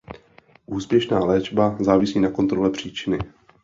[0.65, 3.19] Úspěšná léčba závisí na kontrole příčiny.